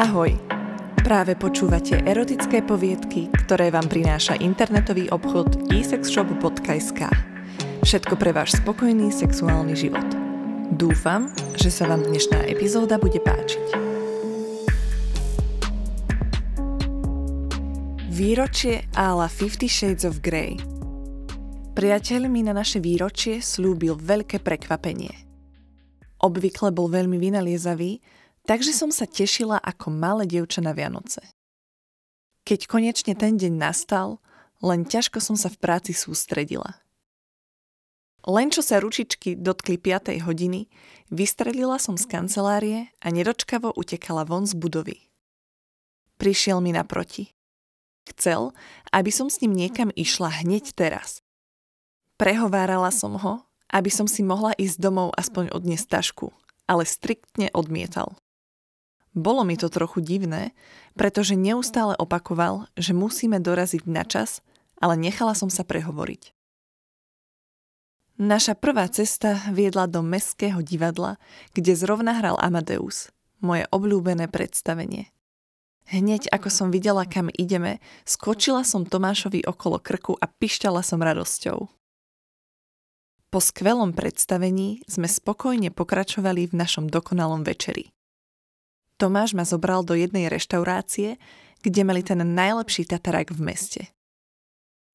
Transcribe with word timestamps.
Ahoj! 0.00 0.32
Práve 1.04 1.36
počúvate 1.36 2.00
erotické 2.08 2.64
poviedky, 2.64 3.28
ktoré 3.44 3.68
vám 3.68 3.84
prináša 3.84 4.32
internetový 4.40 5.12
obchod 5.12 5.68
esexshop.sk. 5.68 7.04
Všetko 7.84 8.16
pre 8.16 8.32
váš 8.32 8.56
spokojný 8.64 9.12
sexuálny 9.12 9.76
život. 9.76 10.08
Dúfam, 10.72 11.28
že 11.60 11.68
sa 11.68 11.84
vám 11.84 12.08
dnešná 12.08 12.48
epizóda 12.48 12.96
bude 12.96 13.20
páčiť. 13.20 13.66
Výročie 18.08 18.88
ála 18.96 19.28
Fifty 19.28 19.68
Shades 19.68 20.08
of 20.08 20.24
Grey 20.24 20.56
Priateľ 21.76 22.24
mi 22.32 22.40
na 22.40 22.56
naše 22.56 22.80
výročie 22.80 23.44
slúbil 23.44 24.00
veľké 24.00 24.40
prekvapenie. 24.40 25.12
Obvykle 26.24 26.72
bol 26.72 26.88
veľmi 26.88 27.20
vynaliezavý, 27.20 28.00
Takže 28.50 28.74
som 28.74 28.90
sa 28.90 29.06
tešila 29.06 29.62
ako 29.62 29.94
malé 29.94 30.26
dievča 30.26 30.58
na 30.58 30.74
Vianoce. 30.74 31.22
Keď 32.42 32.66
konečne 32.66 33.14
ten 33.14 33.38
deň 33.38 33.54
nastal, 33.54 34.18
len 34.58 34.82
ťažko 34.82 35.22
som 35.22 35.38
sa 35.38 35.46
v 35.46 35.62
práci 35.62 35.94
sústredila. 35.94 36.82
Len 38.26 38.50
čo 38.50 38.58
sa 38.58 38.82
ručičky 38.82 39.38
dotkli 39.38 39.78
5. 39.78 40.18
hodiny, 40.26 40.66
vystrelila 41.14 41.78
som 41.78 41.94
z 41.94 42.10
kancelárie 42.10 42.90
a 42.98 43.14
nedočkavo 43.14 43.70
utekala 43.78 44.26
von 44.26 44.50
z 44.50 44.58
budovy. 44.58 44.98
Prišiel 46.18 46.58
mi 46.58 46.74
naproti. 46.74 47.30
Chcel, 48.10 48.50
aby 48.90 49.14
som 49.14 49.30
s 49.30 49.38
ním 49.46 49.54
niekam 49.54 49.94
išla 49.94 50.42
hneď 50.42 50.74
teraz. 50.74 51.22
Prehovárala 52.18 52.90
som 52.90 53.14
ho, 53.14 53.46
aby 53.70 53.94
som 53.94 54.10
si 54.10 54.26
mohla 54.26 54.58
ísť 54.58 54.82
domov 54.82 55.14
aspoň 55.14 55.54
odniesť 55.54 56.02
tašku, 56.02 56.34
ale 56.66 56.82
striktne 56.82 57.46
odmietal. 57.54 58.19
Bolo 59.10 59.42
mi 59.42 59.58
to 59.58 59.66
trochu 59.66 59.98
divné, 59.98 60.54
pretože 60.94 61.34
neustále 61.34 61.98
opakoval, 61.98 62.70
že 62.78 62.94
musíme 62.94 63.42
doraziť 63.42 63.82
na 63.90 64.06
čas, 64.06 64.38
ale 64.78 64.94
nechala 64.94 65.34
som 65.34 65.50
sa 65.50 65.66
prehovoriť. 65.66 66.30
Naša 68.20 68.52
prvá 68.52 68.84
cesta 68.92 69.40
viedla 69.48 69.88
do 69.88 70.04
Mestského 70.04 70.60
divadla, 70.60 71.16
kde 71.56 71.72
zrovna 71.72 72.20
hral 72.20 72.36
Amadeus, 72.36 73.08
moje 73.40 73.64
obľúbené 73.72 74.28
predstavenie. 74.28 75.08
Hneď 75.90 76.30
ako 76.30 76.52
som 76.52 76.68
videla, 76.70 77.02
kam 77.08 77.32
ideme, 77.32 77.82
skočila 78.06 78.62
som 78.62 78.86
Tomášovi 78.86 79.42
okolo 79.42 79.82
krku 79.82 80.14
a 80.20 80.28
pišťala 80.28 80.84
som 80.84 81.02
radosťou. 81.02 81.58
Po 83.30 83.38
skvelom 83.38 83.90
predstavení 83.96 84.84
sme 84.86 85.10
spokojne 85.10 85.74
pokračovali 85.74 86.46
v 86.46 86.54
našom 86.54 86.86
dokonalom 86.92 87.42
večeri. 87.42 87.90
Tomáš 89.00 89.32
ma 89.32 89.48
zobral 89.48 89.80
do 89.80 89.96
jednej 89.96 90.28
reštaurácie, 90.28 91.16
kde 91.64 91.80
mali 91.88 92.04
ten 92.04 92.20
najlepší 92.20 92.84
tatarák 92.84 93.32
v 93.32 93.40
meste. 93.40 93.82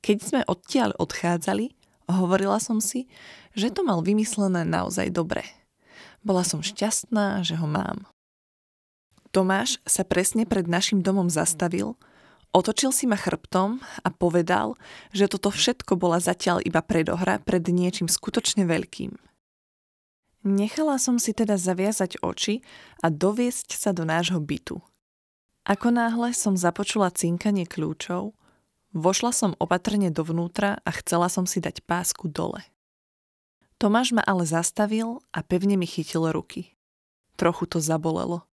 Keď 0.06 0.18
sme 0.22 0.42
odtiaľ 0.46 0.94
odchádzali, 1.02 1.74
hovorila 2.06 2.62
som 2.62 2.78
si, 2.78 3.10
že 3.58 3.74
to 3.74 3.82
mal 3.82 4.06
vymyslené 4.06 4.62
naozaj 4.62 5.10
dobre. 5.10 5.42
Bola 6.22 6.46
som 6.46 6.62
šťastná, 6.62 7.42
že 7.42 7.58
ho 7.58 7.66
mám. 7.66 8.06
Tomáš 9.34 9.82
sa 9.90 10.06
presne 10.06 10.46
pred 10.46 10.70
našim 10.70 11.02
domom 11.02 11.26
zastavil, 11.26 11.98
otočil 12.54 12.94
si 12.94 13.10
ma 13.10 13.18
chrbtom 13.18 13.82
a 14.06 14.08
povedal, 14.14 14.78
že 15.18 15.26
toto 15.26 15.50
všetko 15.50 15.98
bola 15.98 16.22
zatiaľ 16.22 16.62
iba 16.62 16.86
predohra 16.86 17.42
pred 17.42 17.66
niečím 17.66 18.06
skutočne 18.06 18.70
veľkým. 18.70 19.18
Nechala 20.46 21.02
som 21.02 21.18
si 21.18 21.34
teda 21.34 21.58
zaviazať 21.58 22.22
oči 22.22 22.62
a 23.02 23.10
doviesť 23.10 23.74
sa 23.74 23.98
do 23.98 24.06
nášho 24.06 24.38
bytu. 24.38 24.78
Ako 25.66 25.90
náhle 25.90 26.38
som 26.38 26.54
započula 26.54 27.10
cinkanie 27.10 27.66
kľúčov, 27.66 28.38
vošla 28.94 29.34
som 29.34 29.58
opatrne 29.58 30.14
dovnútra 30.14 30.78
a 30.86 30.90
chcela 31.02 31.34
som 31.34 31.50
si 31.50 31.58
dať 31.58 31.82
pásku 31.90 32.30
dole. 32.30 32.62
Tomáš 33.82 34.14
ma 34.14 34.22
ale 34.22 34.46
zastavil 34.46 35.18
a 35.34 35.42
pevne 35.42 35.82
mi 35.82 35.90
chytil 35.90 36.30
ruky. 36.30 36.78
Trochu 37.42 37.66
to 37.66 37.82
zabolelo. 37.82 38.46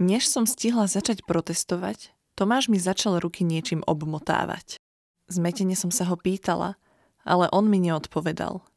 Než 0.00 0.24
som 0.24 0.48
stihla 0.48 0.88
začať 0.88 1.28
protestovať, 1.28 2.16
Tomáš 2.40 2.72
mi 2.72 2.80
začal 2.80 3.20
ruky 3.20 3.44
niečím 3.44 3.84
obmotávať. 3.84 4.80
Zmetene 5.28 5.76
som 5.76 5.92
sa 5.92 6.08
ho 6.08 6.16
pýtala, 6.16 6.80
ale 7.20 7.52
on 7.52 7.68
mi 7.68 7.76
neodpovedal– 7.84 8.64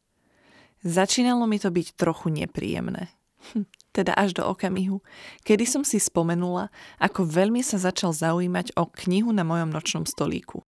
Začínalo 0.82 1.46
mi 1.46 1.62
to 1.62 1.70
byť 1.70 1.94
trochu 1.94 2.34
nepríjemné. 2.34 3.14
Hm, 3.54 3.66
teda 3.94 4.14
až 4.18 4.38
do 4.38 4.44
okamihu, 4.46 5.02
kedy 5.46 5.66
som 5.66 5.84
si 5.86 5.98
spomenula, 5.98 6.70
ako 7.02 7.26
veľmi 7.26 7.62
sa 7.66 7.82
začal 7.82 8.14
zaujímať 8.14 8.78
o 8.78 8.90
knihu 9.06 9.30
na 9.34 9.42
mojom 9.46 9.70
nočnom 9.70 10.06
stolíku. 10.06 10.66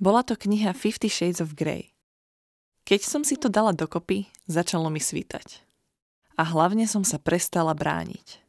Bola 0.00 0.24
to 0.24 0.36
kniha 0.36 0.72
Fifty 0.72 1.12
Shades 1.12 1.44
of 1.44 1.52
Grey. 1.52 1.92
Keď 2.88 3.00
som 3.04 3.22
si 3.24 3.36
to 3.36 3.52
dala 3.52 3.76
dokopy, 3.76 4.32
začalo 4.48 4.88
mi 4.88 5.00
svítať. 5.00 5.60
A 6.40 6.42
hlavne 6.48 6.88
som 6.88 7.04
sa 7.04 7.20
prestala 7.20 7.76
brániť. 7.76 8.40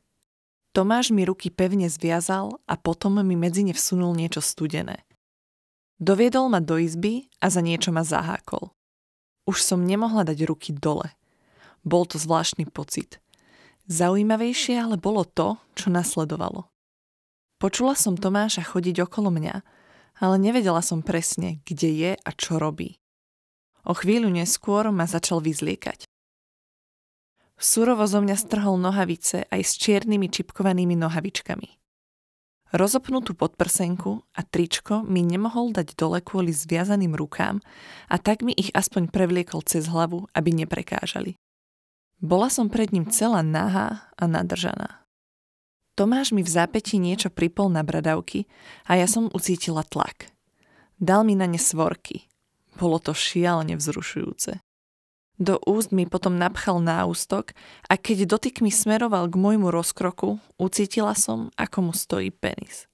Tomáš 0.72 1.12
mi 1.12 1.28
ruky 1.28 1.52
pevne 1.52 1.92
zviazal 1.92 2.56
a 2.64 2.80
potom 2.80 3.20
mi 3.20 3.36
medzi 3.36 3.68
ne 3.68 3.76
vsunul 3.76 4.16
niečo 4.16 4.40
studené. 4.40 5.03
Doviedol 6.00 6.48
ma 6.48 6.64
do 6.64 6.80
izby 6.80 7.28
a 7.44 7.52
za 7.52 7.59
niečo 7.59 7.92
ma 7.92 8.08
zahákol. 8.08 8.72
Už 9.51 9.67
som 9.67 9.84
nemohla 9.84 10.23
dať 10.23 10.47
ruky 10.47 10.72
dole. 10.72 11.12
Bol 11.84 12.07
to 12.07 12.16
zvláštny 12.16 12.72
pocit. 12.72 13.19
Zaujímavejšie 13.91 14.79
ale 14.79 14.95
bolo 14.95 15.28
to, 15.28 15.59
čo 15.75 15.91
nasledovalo. 15.91 16.72
Počula 17.59 18.00
som 18.00 18.16
Tomáša 18.16 18.63
chodiť 18.63 19.03
okolo 19.03 19.28
mňa, 19.28 19.56
ale 20.23 20.35
nevedela 20.40 20.79
som 20.79 21.03
presne, 21.03 21.59
kde 21.67 21.91
je 21.91 22.11
a 22.16 22.29
čo 22.31 22.63
robí. 22.63 22.95
O 23.84 23.91
chvíľu 23.91 24.31
neskôr 24.31 24.88
ma 24.88 25.03
začal 25.03 25.44
vyzliekať. 25.44 26.07
Surovo 27.59 28.07
zo 28.07 28.23
mňa 28.23 28.40
strhol 28.40 28.79
nohavice 28.79 29.51
aj 29.51 29.61
s 29.67 29.75
čiernymi 29.84 30.31
čipkovanými 30.31 30.95
nohavičkami. 30.95 31.69
Rozopnutú 32.72 33.36
podprsenku 33.36 34.24
a 34.32 34.48
tričko 34.48 35.04
mi 35.04 35.28
nemohol 35.28 35.76
dať 35.76 35.92
dole 36.00 36.24
kvôli 36.24 36.56
zviazaným 36.56 37.20
rukám 37.20 37.59
a 38.08 38.16
tak 38.16 38.48
mi 38.48 38.56
ich 38.56 38.72
aspoň 38.72 39.12
prevliekol 39.12 39.59
cez 39.68 39.92
hlavu, 39.92 40.32
aby 40.32 40.56
neprekážali. 40.56 41.36
Bola 42.24 42.48
som 42.48 42.72
pred 42.72 42.96
ním 42.96 43.12
celá 43.12 43.44
nahá 43.44 44.08
a 44.16 44.24
nadržaná. 44.24 45.04
Tomáš 46.00 46.32
mi 46.32 46.48
v 46.48 46.54
zápäti 46.54 46.96
niečo 46.96 47.28
pripol 47.28 47.68
na 47.68 47.84
bradavky 47.84 48.48
a 48.88 48.96
ja 48.96 49.03
som 49.03 49.28
ucítila 49.36 49.84
tlak. 49.84 50.32
Dal 50.96 51.28
mi 51.28 51.36
na 51.36 51.52
ne 51.52 51.59
svorky. 51.59 52.24
Bolo 52.80 53.03
to 53.03 53.12
šialene 53.12 53.76
vzrušujúce. 53.76 54.64
Do 55.41 55.57
úst 55.66 55.90
mi 55.90 56.06
potom 56.06 56.38
napchal 56.38 56.78
náustok 56.78 57.57
a 57.90 57.97
keď 57.97 58.29
dotyk 58.29 58.62
mi 58.62 58.69
smeroval 58.69 59.25
k 59.25 59.41
môjmu 59.41 59.74
rozkroku, 59.74 60.38
ucítila 60.62 61.18
som, 61.18 61.50
ako 61.57 61.90
mu 61.90 61.94
stojí 61.97 62.29
penis. 62.29 62.85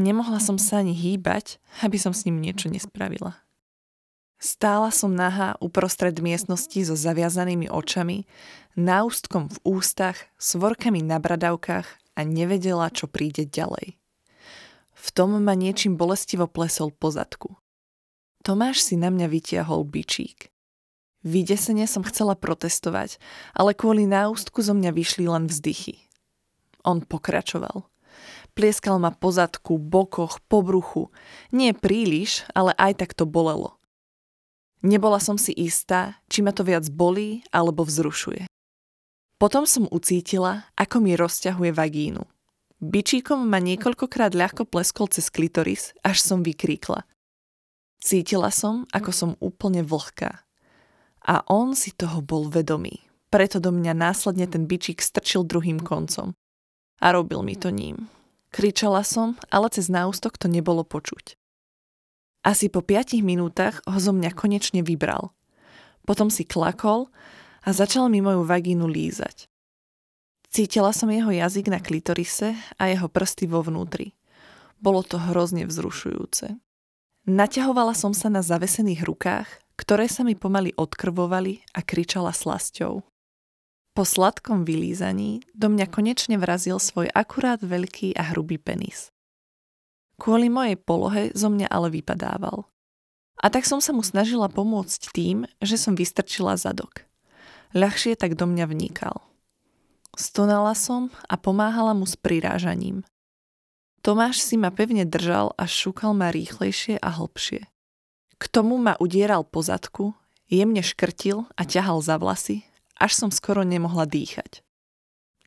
Nemohla 0.00 0.40
som 0.40 0.56
sa 0.56 0.80
ani 0.80 0.96
hýbať, 0.96 1.60
aby 1.84 2.00
som 2.00 2.16
s 2.16 2.24
ním 2.24 2.40
niečo 2.40 2.72
nespravila. 2.72 3.36
Stála 4.40 4.88
som 4.88 5.12
nahá 5.12 5.60
uprostred 5.60 6.16
miestnosti 6.24 6.88
so 6.88 6.96
zaviazanými 6.96 7.68
očami, 7.68 8.24
náustkom 8.72 9.52
v 9.52 9.58
ústach, 9.76 10.16
svorkami 10.40 11.04
na 11.04 11.20
bradavkách 11.20 12.16
a 12.16 12.20
nevedela, 12.24 12.88
čo 12.88 13.12
príde 13.12 13.44
ďalej. 13.44 14.00
V 14.96 15.08
tom 15.12 15.36
ma 15.36 15.52
niečím 15.52 16.00
bolestivo 16.00 16.48
plesol 16.48 16.96
po 16.96 17.12
zadku. 17.12 17.60
Tomáš 18.40 18.80
si 18.80 18.96
na 18.96 19.12
mňa 19.12 19.28
vytiahol 19.28 19.84
bičík. 19.84 20.51
Vydesene 21.22 21.86
som 21.86 22.02
chcela 22.02 22.34
protestovať, 22.34 23.22
ale 23.54 23.78
kvôli 23.78 24.10
náustku 24.10 24.58
zo 24.58 24.74
mňa 24.74 24.90
vyšli 24.90 25.30
len 25.30 25.46
vzdychy. 25.46 26.02
On 26.82 26.98
pokračoval. 26.98 27.86
Plieskal 28.52 28.98
ma 28.98 29.14
po 29.14 29.30
zadku, 29.32 29.78
bokoch, 29.78 30.42
po 30.50 30.60
bruchu. 30.60 31.08
Nie 31.54 31.72
príliš, 31.72 32.44
ale 32.52 32.74
aj 32.76 33.00
tak 33.00 33.10
to 33.14 33.24
bolelo. 33.24 33.78
Nebola 34.82 35.22
som 35.22 35.38
si 35.38 35.54
istá, 35.54 36.18
či 36.26 36.42
ma 36.42 36.50
to 36.50 36.66
viac 36.66 36.84
bolí 36.90 37.46
alebo 37.54 37.86
vzrušuje. 37.86 38.50
Potom 39.38 39.62
som 39.62 39.86
ucítila, 39.90 40.66
ako 40.74 41.02
mi 41.02 41.14
rozťahuje 41.14 41.70
vagínu. 41.70 42.22
Bičíkom 42.82 43.46
ma 43.46 43.62
niekoľkokrát 43.62 44.34
ľahko 44.34 44.66
pleskol 44.66 45.06
cez 45.06 45.30
klitoris, 45.30 45.94
až 46.02 46.18
som 46.18 46.42
vykríkla. 46.42 47.06
Cítila 48.02 48.50
som, 48.50 48.90
ako 48.90 49.10
som 49.14 49.30
úplne 49.38 49.86
vlhká. 49.86 50.41
A 51.22 51.46
on 51.46 51.78
si 51.78 51.94
toho 51.94 52.18
bol 52.22 52.50
vedomý. 52.50 53.02
Preto 53.32 53.62
do 53.62 53.72
mňa 53.72 53.94
následne 53.94 54.44
ten 54.50 54.68
bičík 54.68 55.00
strčil 55.00 55.46
druhým 55.46 55.80
koncom. 55.80 56.34
A 57.00 57.06
robil 57.14 57.40
mi 57.46 57.56
to 57.56 57.72
ním. 57.72 58.10
Kričala 58.52 59.00
som, 59.06 59.40
ale 59.48 59.72
cez 59.72 59.88
náustok 59.88 60.36
to 60.36 60.50
nebolo 60.50 60.84
počuť. 60.84 61.40
Asi 62.42 62.68
po 62.68 62.82
piatich 62.82 63.22
minútach 63.22 63.80
ho 63.86 63.96
zo 63.96 64.12
mňa 64.12 64.34
konečne 64.34 64.82
vybral. 64.82 65.30
Potom 66.02 66.28
si 66.28 66.42
klakol 66.42 67.08
a 67.62 67.70
začal 67.70 68.10
mi 68.10 68.18
moju 68.18 68.42
vagínu 68.42 68.84
lízať. 68.90 69.46
Cítila 70.52 70.92
som 70.92 71.08
jeho 71.08 71.32
jazyk 71.32 71.72
na 71.72 71.80
klitorise 71.80 72.52
a 72.76 72.90
jeho 72.90 73.08
prsty 73.08 73.48
vo 73.48 73.64
vnútri. 73.64 74.12
Bolo 74.82 75.00
to 75.06 75.16
hrozne 75.16 75.64
vzrušujúce. 75.64 76.58
Naťahovala 77.24 77.94
som 77.94 78.10
sa 78.10 78.26
na 78.28 78.42
zavesených 78.42 79.06
rukách, 79.06 79.48
ktoré 79.82 80.06
sa 80.06 80.22
mi 80.22 80.38
pomaly 80.38 80.70
odkrvovali 80.78 81.66
a 81.74 81.82
kričala 81.82 82.30
slasťou. 82.30 83.02
Po 83.92 84.02
sladkom 84.06 84.62
vylízaní 84.62 85.42
do 85.58 85.66
mňa 85.66 85.90
konečne 85.90 86.38
vrazil 86.38 86.78
svoj 86.78 87.10
akurát 87.10 87.58
veľký 87.58 88.14
a 88.14 88.30
hrubý 88.30 88.62
penis. 88.62 89.10
Kvôli 90.22 90.46
mojej 90.46 90.78
polohe 90.78 91.34
zo 91.34 91.50
mňa 91.50 91.66
ale 91.66 91.90
vypadával. 91.98 92.70
A 93.42 93.50
tak 93.50 93.66
som 93.66 93.82
sa 93.82 93.90
mu 93.90 94.06
snažila 94.06 94.46
pomôcť 94.46 95.10
tým, 95.10 95.50
že 95.58 95.74
som 95.74 95.98
vystrčila 95.98 96.54
zadok. 96.54 97.02
Ľahšie 97.74 98.14
tak 98.14 98.38
do 98.38 98.46
mňa 98.46 98.70
vnikal. 98.70 99.18
Stonala 100.14 100.78
som 100.78 101.10
a 101.26 101.34
pomáhala 101.34 101.90
mu 101.90 102.06
s 102.06 102.14
prirážaním. 102.14 103.02
Tomáš 103.98 104.46
si 104.46 104.54
ma 104.54 104.70
pevne 104.70 105.02
držal 105.02 105.58
a 105.58 105.66
šúkal 105.66 106.14
ma 106.14 106.30
rýchlejšie 106.30 107.02
a 107.02 107.08
hlbšie. 107.18 107.71
K 108.42 108.50
tomu 108.50 108.74
ma 108.74 108.98
udieral 108.98 109.46
po 109.46 109.62
zadku, 109.62 110.18
jemne 110.50 110.82
škrtil 110.82 111.46
a 111.54 111.62
ťahal 111.62 112.02
za 112.02 112.18
vlasy, 112.18 112.66
až 112.98 113.14
som 113.14 113.30
skoro 113.30 113.62
nemohla 113.62 114.02
dýchať. 114.02 114.66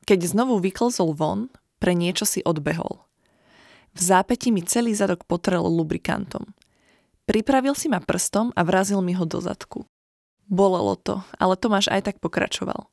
Keď 0.07 0.19
znovu 0.24 0.63
vyklzol 0.63 1.12
von, 1.12 1.51
pre 1.83 1.92
niečo 1.92 2.24
si 2.24 2.39
odbehol. 2.39 3.03
V 3.92 4.00
zápäti 4.00 4.47
mi 4.47 4.63
celý 4.63 4.95
zadok 4.95 5.27
potrel 5.27 5.68
lubrikantom. 5.68 6.56
Pripravil 7.27 7.75
si 7.75 7.92
ma 7.92 8.00
prstom 8.00 8.56
a 8.56 8.63
vrazil 8.63 9.03
mi 9.03 9.12
ho 9.12 9.27
do 9.27 9.44
zadku. 9.44 9.83
Bolelo 10.47 10.95
to, 10.95 11.19
ale 11.36 11.59
Tomáš 11.59 11.92
aj 11.92 12.07
tak 12.07 12.18
pokračoval. 12.24 12.88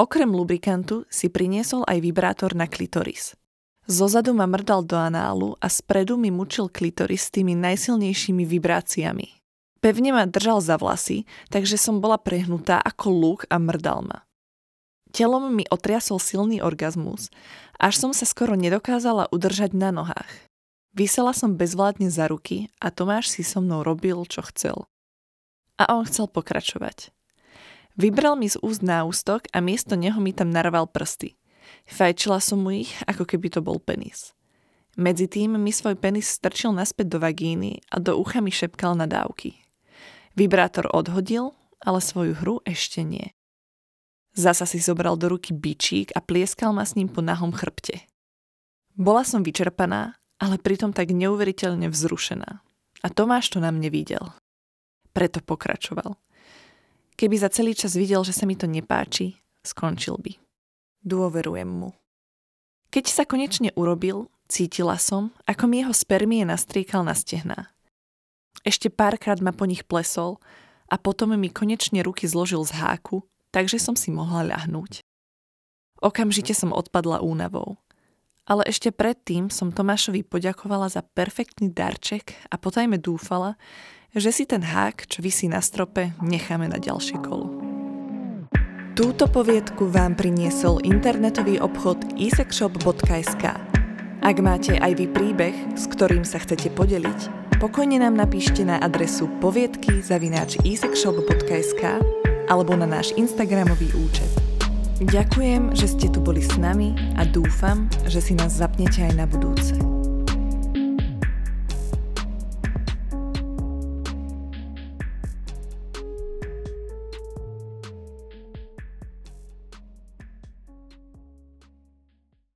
Okrem 0.00 0.32
lubrikantu 0.32 1.04
si 1.12 1.28
priniesol 1.28 1.84
aj 1.84 2.00
vibrátor 2.00 2.56
na 2.56 2.64
klitoris. 2.64 3.36
Zozadu 3.86 4.34
ma 4.34 4.50
mrdal 4.50 4.82
do 4.82 4.98
análu 4.98 5.54
a 5.62 5.70
spredu 5.70 6.18
mi 6.18 6.34
mučil 6.34 6.66
klitoris 6.66 7.30
tými 7.30 7.54
najsilnejšími 7.54 8.42
vibráciami. 8.42 9.38
Pevne 9.78 10.10
ma 10.10 10.26
držal 10.26 10.58
za 10.58 10.74
vlasy, 10.74 11.22
takže 11.54 11.78
som 11.78 12.02
bola 12.02 12.18
prehnutá 12.18 12.82
ako 12.82 13.06
lúk 13.14 13.40
a 13.46 13.62
mrdal 13.62 14.02
ma. 14.02 14.26
Telom 15.14 15.54
mi 15.54 15.62
otriasol 15.70 16.18
silný 16.18 16.58
orgazmus, 16.58 17.30
až 17.78 17.94
som 17.94 18.10
sa 18.10 18.26
skoro 18.26 18.58
nedokázala 18.58 19.30
udržať 19.30 19.70
na 19.70 19.94
nohách. 19.94 20.50
Vysela 20.90 21.30
som 21.30 21.54
bezvládne 21.54 22.10
za 22.10 22.26
ruky 22.26 22.66
a 22.82 22.90
Tomáš 22.90 23.30
si 23.30 23.46
so 23.46 23.62
mnou 23.62 23.86
robil, 23.86 24.18
čo 24.26 24.42
chcel. 24.50 24.90
A 25.78 25.94
on 25.94 26.08
chcel 26.10 26.26
pokračovať. 26.26 27.14
Vybral 27.94 28.34
mi 28.34 28.50
z 28.50 28.58
úst 28.66 28.82
náustok 28.82 29.46
a 29.54 29.62
miesto 29.62 29.94
neho 29.94 30.18
mi 30.18 30.34
tam 30.34 30.50
narval 30.50 30.90
prsty. 30.90 31.38
Fajčila 31.86 32.42
som 32.42 32.62
mu 32.62 32.74
ich, 32.74 32.92
ako 33.06 33.24
keby 33.24 33.48
to 33.52 33.60
bol 33.62 33.78
penis. 33.78 34.36
Medzi 34.96 35.28
tým 35.28 35.60
mi 35.60 35.70
svoj 35.70 35.94
penis 36.00 36.32
strčil 36.32 36.72
naspäť 36.72 37.16
do 37.16 37.18
vagíny 37.20 37.84
a 37.92 38.00
do 38.00 38.16
ucha 38.16 38.40
mi 38.40 38.48
šepkal 38.48 38.96
nadávky. 38.96 39.52
Vibrátor 40.32 40.88
odhodil, 40.88 41.52
ale 41.84 42.00
svoju 42.00 42.32
hru 42.40 42.64
ešte 42.64 43.04
nie. 43.04 43.36
Zasa 44.36 44.68
si 44.68 44.80
zobral 44.80 45.16
do 45.16 45.32
ruky 45.32 45.52
bičík 45.56 46.12
a 46.12 46.20
plieskal 46.20 46.72
ma 46.72 46.84
s 46.84 46.96
ním 46.96 47.08
po 47.08 47.24
nahom 47.24 47.52
chrbte. 47.52 48.04
Bola 48.96 49.24
som 49.24 49.44
vyčerpaná, 49.44 50.16
ale 50.36 50.56
pritom 50.60 50.92
tak 50.92 51.12
neuveriteľne 51.12 51.88
vzrušená. 51.88 52.50
A 53.04 53.06
Tomáš 53.12 53.52
to 53.52 53.60
na 53.60 53.72
mne 53.72 53.88
videl. 53.92 54.32
Preto 55.12 55.40
pokračoval. 55.40 56.16
Keby 57.16 57.36
za 57.40 57.48
celý 57.48 57.72
čas 57.72 57.96
videl, 57.96 58.20
že 58.24 58.36
sa 58.36 58.44
mi 58.44 58.56
to 58.56 58.68
nepáči, 58.68 59.40
skončil 59.64 60.20
by. 60.20 60.45
Dôverujem 61.06 61.70
mu. 61.70 61.94
Keď 62.90 63.04
sa 63.06 63.22
konečne 63.22 63.70
urobil, 63.78 64.26
cítila 64.50 64.98
som, 64.98 65.30
ako 65.46 65.70
mi 65.70 65.86
jeho 65.86 65.94
spermie 65.94 66.42
nastriekal 66.42 67.06
na 67.06 67.14
stehná. 67.14 67.70
Ešte 68.66 68.90
párkrát 68.90 69.38
ma 69.38 69.54
po 69.54 69.70
nich 69.70 69.86
plesol 69.86 70.42
a 70.90 70.98
potom 70.98 71.38
mi 71.38 71.46
konečne 71.46 72.02
ruky 72.02 72.26
zložil 72.26 72.66
z 72.66 72.74
háku, 72.82 73.22
takže 73.54 73.78
som 73.78 73.94
si 73.94 74.10
mohla 74.10 74.42
ľahnúť. 74.42 75.06
Okamžite 76.02 76.58
som 76.58 76.74
odpadla 76.74 77.22
únavou. 77.22 77.78
Ale 78.46 78.62
ešte 78.66 78.94
predtým 78.94 79.50
som 79.50 79.74
Tomášovi 79.74 80.22
poďakovala 80.22 80.86
za 80.86 81.02
perfektný 81.02 81.70
darček 81.70 82.34
a 82.50 82.58
potajme 82.58 82.98
dúfala, 82.98 83.58
že 84.14 84.30
si 84.30 84.46
ten 84.46 84.62
hák, 84.62 85.06
čo 85.10 85.18
vysí 85.18 85.50
na 85.50 85.58
strope, 85.58 86.14
necháme 86.22 86.70
na 86.70 86.78
ďalšie 86.78 87.18
kolo. 87.26 87.65
Túto 88.96 89.28
poviedku 89.28 89.92
vám 89.92 90.16
priniesol 90.16 90.80
internetový 90.80 91.60
obchod 91.60 92.16
isexshop.sk. 92.16 93.44
Ak 94.24 94.36
máte 94.40 94.80
aj 94.80 94.92
vy 94.96 95.12
príbeh, 95.12 95.52
s 95.76 95.84
ktorým 95.84 96.24
sa 96.24 96.40
chcete 96.40 96.72
podeliť, 96.72 97.52
pokojne 97.60 98.00
nám 98.00 98.16
napíšte 98.16 98.64
na 98.64 98.80
adresu 98.80 99.28
poviedky 99.36 100.00
zavináč 100.00 100.56
alebo 102.48 102.72
na 102.72 102.88
náš 102.88 103.12
Instagramový 103.20 103.92
účet. 104.00 104.32
Ďakujem, 105.04 105.76
že 105.76 105.92
ste 105.92 106.08
tu 106.08 106.24
boli 106.24 106.40
s 106.40 106.56
nami 106.56 106.96
a 107.20 107.28
dúfam, 107.28 107.92
že 108.08 108.24
si 108.24 108.32
nás 108.32 108.56
zapnete 108.56 109.04
aj 109.04 109.12
na 109.12 109.28
budúce. 109.28 109.76